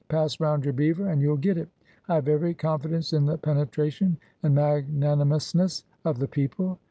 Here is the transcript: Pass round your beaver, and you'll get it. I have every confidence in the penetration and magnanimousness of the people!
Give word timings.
Pass 0.09 0.39
round 0.39 0.63
your 0.65 0.73
beaver, 0.73 1.05
and 1.07 1.21
you'll 1.21 1.37
get 1.37 1.59
it. 1.59 1.69
I 2.07 2.15
have 2.15 2.27
every 2.27 2.55
confidence 2.55 3.13
in 3.13 3.27
the 3.27 3.37
penetration 3.37 4.17
and 4.41 4.55
magnanimousness 4.57 5.83
of 6.05 6.17
the 6.17 6.27
people! 6.27 6.79